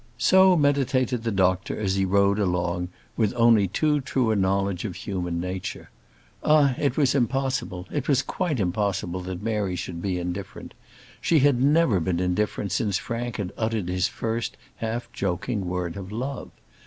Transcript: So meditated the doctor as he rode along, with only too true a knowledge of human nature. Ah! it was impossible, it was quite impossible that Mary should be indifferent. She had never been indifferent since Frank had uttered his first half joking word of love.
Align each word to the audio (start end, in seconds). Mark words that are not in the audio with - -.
So 0.17 0.55
meditated 0.57 1.21
the 1.23 1.31
doctor 1.31 1.77
as 1.79 1.93
he 1.93 2.05
rode 2.05 2.39
along, 2.39 2.87
with 3.15 3.35
only 3.35 3.67
too 3.67 4.01
true 4.01 4.31
a 4.31 4.35
knowledge 4.35 4.83
of 4.83 4.95
human 4.95 5.39
nature. 5.39 5.91
Ah! 6.43 6.73
it 6.79 6.97
was 6.97 7.13
impossible, 7.13 7.85
it 7.91 8.07
was 8.07 8.23
quite 8.23 8.59
impossible 8.59 9.21
that 9.21 9.43
Mary 9.43 9.75
should 9.75 10.01
be 10.01 10.17
indifferent. 10.17 10.73
She 11.21 11.37
had 11.37 11.61
never 11.61 11.99
been 11.99 12.19
indifferent 12.19 12.71
since 12.71 12.97
Frank 12.97 13.37
had 13.37 13.53
uttered 13.55 13.89
his 13.89 14.07
first 14.07 14.57
half 14.77 15.07
joking 15.13 15.67
word 15.67 15.95
of 15.95 16.11
love. 16.11 16.49